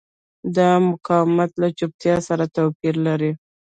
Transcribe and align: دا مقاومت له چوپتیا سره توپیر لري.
دا 0.55 0.69
مقاومت 0.89 1.51
له 1.61 1.67
چوپتیا 1.77 2.15
سره 2.27 2.43
توپیر 2.55 2.95
لري. 3.07 3.31